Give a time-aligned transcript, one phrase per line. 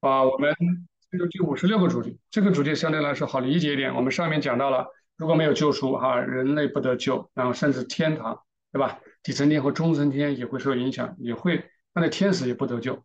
[0.00, 0.54] 啊，我们
[1.10, 3.94] 进入第五十六个主题，这个主题相对来说好理解一点。
[3.94, 8.40] 我们上面讲到了，如果没有救赎，哈，人类不得救，然后甚至天堂，
[8.72, 8.98] 对吧？
[9.22, 13.04] 底层天和中层天也会受影响，也会，那天使也不得救。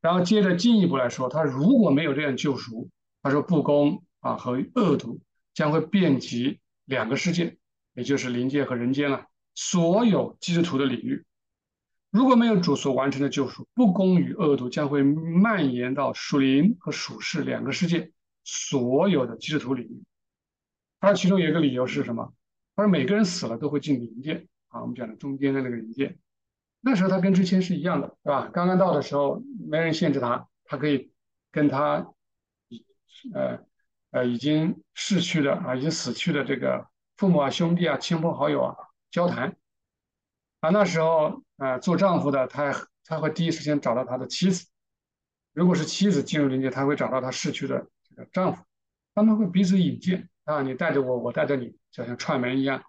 [0.00, 2.90] 然后接着进一步来说，他如果没有这样救赎，
[3.22, 5.20] 他说不公啊和恶毒
[5.54, 7.56] 将会遍及两个世界，
[7.94, 11.24] 也就是灵界和人间了，所有基督徒的领域。
[12.12, 18.12] 如果没有主所完成的救赎，不公与恶毒将会蔓延到属灵和属世两个世界
[18.44, 20.04] 所有的基督徒领域。
[21.00, 22.34] 他其中有一个理由是什么？
[22.76, 26.18] 他说每个人死了都会进灵界啊，我们讲的中间的那个灵界。
[26.82, 28.50] 那时候他跟之前是一样的，对吧？
[28.52, 31.10] 刚刚到的时候没人限制他，他可以
[31.50, 32.12] 跟他
[32.68, 32.84] 已
[33.32, 33.58] 呃
[34.10, 38.76] 呃已经逝去的啊已经死去的这个父母啊兄弟啊亲朋好友啊
[39.10, 39.56] 交谈
[40.60, 41.42] 啊那时候。
[41.62, 44.66] 啊，做丈夫的他他会第一时间找到他的妻子，
[45.52, 48.64] 如果是妻子进入灵界，他会找到他逝去的这个丈夫，
[49.14, 52.82] 他们会彼此引荐啊，你带着我，我带着你，就像串门一样，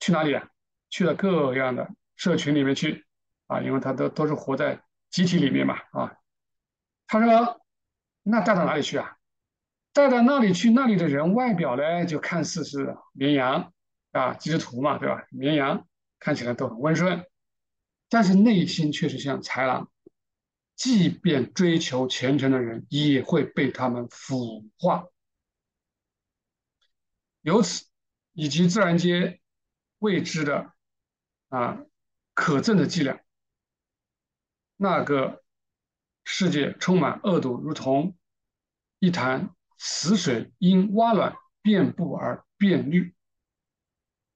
[0.00, 0.48] 去哪里啊？
[0.88, 3.04] 去了各样的社群里面去
[3.46, 6.14] 啊，因为他都都是活在集体里面嘛啊。
[7.06, 7.60] 他说，
[8.22, 9.18] 那带到哪里去啊？
[9.92, 13.70] 带到那里去，那里的人外表呢就看似是绵羊
[14.12, 15.22] 啊，基督徒嘛，对吧？
[15.30, 15.86] 绵羊
[16.18, 17.22] 看起来都很温顺。
[18.08, 19.90] 但是内心却是像豺狼，
[20.76, 25.06] 即便追求虔诚的人，也会被他们腐化。
[27.42, 27.86] 由此，
[28.32, 29.40] 以及自然界
[29.98, 30.72] 未知的
[31.48, 31.84] 啊
[32.34, 33.20] 可憎的伎俩，
[34.76, 35.42] 那个
[36.24, 38.16] 世界充满恶毒，如同
[38.98, 43.14] 一潭死水，因蛙卵遍布而变绿。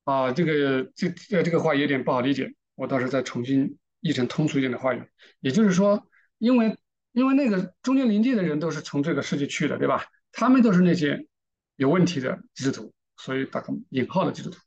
[0.04, 2.54] 啊，这个这呃这个话有点不好理解。
[2.78, 5.02] 我倒是再重新译成通俗一点的话语，
[5.40, 6.06] 也就是说，
[6.38, 6.78] 因为
[7.10, 10.04] 因为那个中间临界的人都是从这个世界去的，对吧？
[10.30, 11.26] 他们都是那些
[11.74, 14.60] 有问题的基督徒，所以打个引号的基督徒，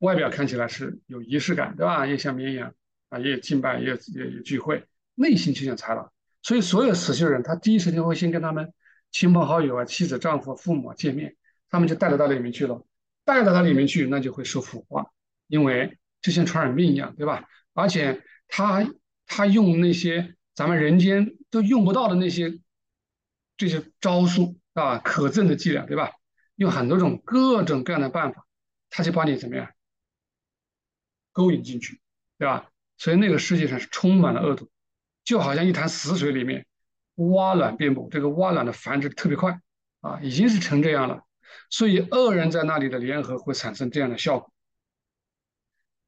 [0.00, 2.04] 外表看起来是有仪式感，对吧？
[2.08, 2.74] 也像绵羊
[3.08, 6.10] 啊，也有敬拜，也有也有聚会，内心就像豺狼。
[6.42, 8.72] 所以所有死去的人，他第一时间会先跟他们
[9.12, 11.36] 亲朋好友啊、妻子、丈夫、父母见面，
[11.70, 12.84] 他们就带到他里面去了，
[13.24, 15.06] 带到他里面去，那就会受腐化，
[15.46, 15.96] 因为。
[16.24, 17.46] 就像传染病一样，对吧？
[17.74, 18.88] 而且他
[19.26, 22.58] 他用那些咱们人间都用不到的那些
[23.58, 26.12] 这些招数啊，可憎的伎俩，对吧？
[26.54, 28.46] 用很多种各种各样的办法，
[28.88, 29.70] 他就把你怎么样
[31.30, 32.00] 勾引进去，
[32.38, 32.70] 对吧？
[32.96, 34.70] 所以那个世界上是充满了恶毒，
[35.24, 36.64] 就好像一潭死水里面
[37.16, 39.60] 蛙卵遍布，这个蛙卵的繁殖特别快
[40.00, 41.22] 啊，已经是成这样了。
[41.68, 44.53] 所以恶人在那里的联合会产生这样的效果。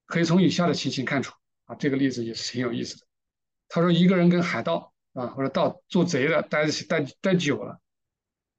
[0.07, 1.35] 可以从以下的情形看出
[1.67, 3.07] 啊，这个例子也是挺有意思的。
[3.69, 7.81] 他说，一个人跟海盗啊或者盗做贼的待一起待待久了，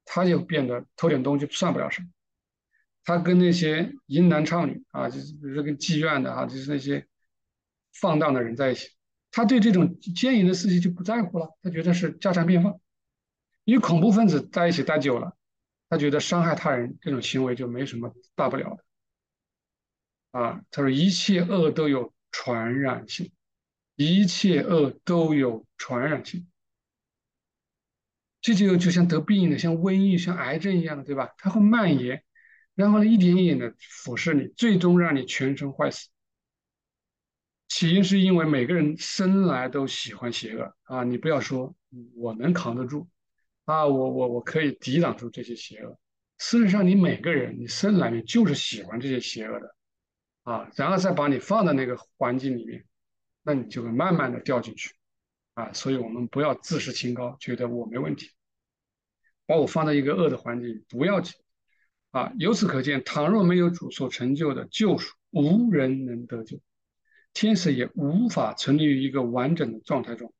[0.04, 2.08] 他就变得偷点东西算不了什么。
[3.04, 7.06] 他跟那些淫男娼女啊，就是比如说跟妓院的啊，就是那些
[7.94, 8.90] 放荡的人在一起，
[9.30, 12.78] 他对这种奸淫的事情就不在乎了，他觉得是家常便饭。
[13.64, 15.34] 与恐怖分子在一起待久了，
[15.88, 18.84] 他觉得伤害他人这种行为就没什么大不了的。
[20.30, 23.32] 啊，他说一切恶都有传染性，
[23.96, 26.46] 一切恶都有传染性，
[28.40, 31.30] 这就就像得病的，像瘟疫、像癌症一样的，对吧？
[31.38, 32.22] 它会蔓延，
[32.74, 36.08] 然后呢，一点一点的腐蚀你，最终让你全身坏死。
[37.68, 41.74] 起因是因为每个人生来都喜欢邪恶啊，你不要说
[42.14, 43.08] 我能扛得住
[43.64, 45.98] 啊，我我我可以抵挡住这些邪恶。
[46.38, 49.74] 事实上，你每个人你生来你就是喜欢这些邪恶的。
[50.48, 52.82] 啊，然后再把你放在那个环境里面，
[53.42, 54.94] 那你就会慢慢的掉进去，
[55.52, 58.30] 啊，所以我们不要自视清高，觉得我没问题，
[59.44, 61.34] 把我放在一个恶的环境不要紧，
[62.12, 66.58] 啊，由此可见，倘若没有主所成就的救赎，无人能得救，
[67.34, 70.32] 天使也无法存立于一个完整的状态中，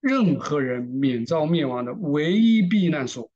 [0.00, 3.30] 任何人免遭灭亡的唯一避难所。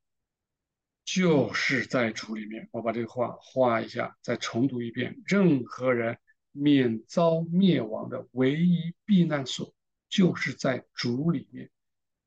[1.07, 5.23] 就是在主里面，我把这个话画一下，再重读一遍。
[5.25, 6.19] 任何人
[6.51, 9.73] 免遭灭亡的唯一避难所，
[10.09, 11.71] 就是在主里面。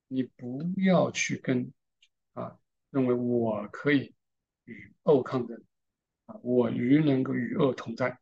[0.07, 1.73] 你不要去跟
[2.31, 2.57] 啊，
[2.89, 4.15] 认为我可以
[4.63, 5.61] 与恶抗争
[6.25, 8.17] 啊，我与能够与恶同在。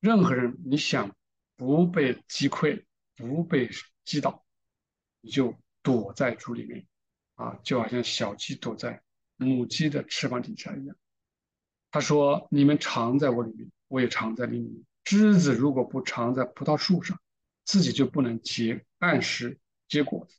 [0.00, 1.14] 任何人，你想
[1.54, 3.68] 不被击溃，不被
[4.06, 4.42] 击倒，
[5.20, 6.86] 你就躲在主里面。
[7.40, 9.00] 啊，就好像小鸡躲在
[9.36, 10.94] 母鸡的翅膀底下一样。
[11.90, 14.84] 他说：“你们藏在我里面，我也藏在里面。
[15.04, 17.18] 枝子如果不藏在葡萄树上，
[17.64, 19.58] 自己就不能结按时
[19.88, 20.36] 结果子。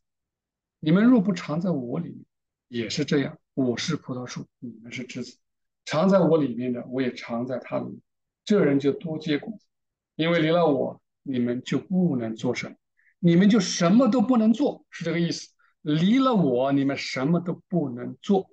[0.79, 2.25] 你们若不常在我里面，
[2.67, 3.37] 也是这样。
[3.55, 5.37] 我是葡萄树，你们是枝子。
[5.85, 7.99] 常在我里面的，我也常在他里面。
[8.45, 9.65] 这人就多结果子，
[10.15, 12.75] 因为离了我，你们就不能做什么，
[13.17, 15.49] 你们就什么都不能做，是这个意思。
[15.81, 18.51] 离了我，你们什么都不能做。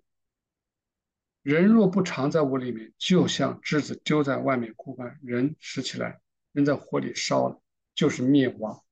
[1.42, 6.20] 人若不常在我里面，就像枝子丢在外面枯干，人拾起来
[6.52, 7.60] 扔在火里烧了，
[7.94, 8.82] 就是灭亡。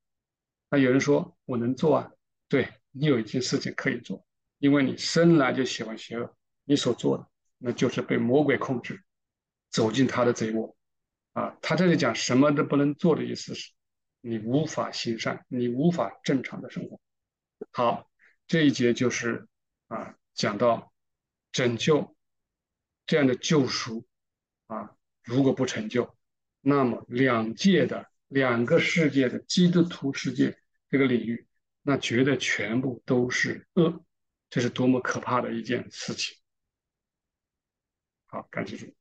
[0.71, 2.11] 那有人说我能做啊？
[2.49, 4.25] 对你有一件事情可以做，
[4.59, 6.35] 因为你生来就喜欢邪恶，
[6.65, 7.27] 你所做的
[7.59, 9.03] 那就是被魔鬼控制，
[9.71, 10.77] 走进他的贼窝。
[11.33, 13.73] 啊，他这里讲什么都不能做的意思是，
[14.21, 16.99] 你无法行善，你无法正常的生活。
[17.73, 18.09] 好，
[18.47, 19.49] 这一节就是
[19.89, 20.93] 啊，讲到
[21.53, 22.17] 拯救
[23.07, 24.07] 这样的救赎
[24.67, 26.17] 啊，如果不成就，
[26.61, 30.59] 那么两界的两个世界的基督徒世界
[30.89, 31.47] 这个领域，
[31.83, 34.05] 那绝对全部都是恶，
[34.51, 36.37] 这是多么可怕的一件事情。
[38.27, 38.93] 好，感谢主。